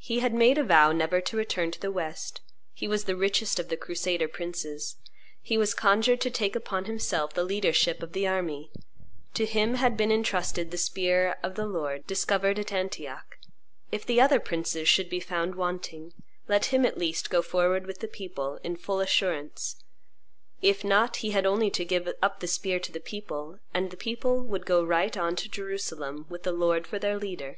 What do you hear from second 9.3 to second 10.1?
to him had been